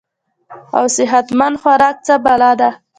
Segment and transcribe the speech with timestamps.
[0.77, 2.69] او صحت مند خوراک څۀ بلا ده-